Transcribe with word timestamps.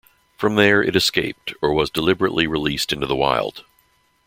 From 0.35 0.55
there, 0.55 0.81
it 0.81 0.95
escaped 0.95 1.53
or 1.61 1.75
was 1.75 1.91
deliberately 1.91 2.47
released 2.47 2.91
into 2.91 3.05
the 3.05 3.15
wild. 3.15 3.63